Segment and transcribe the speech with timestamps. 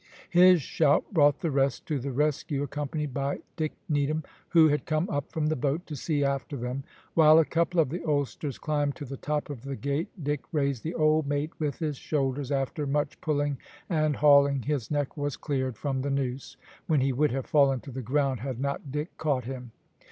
[0.31, 5.07] His shout brought the rest to the rescue, accompanied by Dick Needham, who had come
[5.11, 6.83] up from the boat to see after them.
[7.13, 10.81] While a couple of the oldsters climbed to the top of the gate Dick raised
[10.81, 13.59] the old mate with his shoulders, and after much pulling
[13.91, 16.57] and hauling his neck was cleared from the noose,
[16.87, 19.71] when he would have fallen to the ground had not Dick caught him.